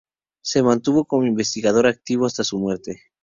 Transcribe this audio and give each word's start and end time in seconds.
Se 0.41 0.63
mantuvo 0.63 1.05
como 1.05 1.27
investigador 1.27 1.85
activo 1.85 2.25
hasta 2.25 2.43
su 2.43 2.57
muerte. 2.57 2.99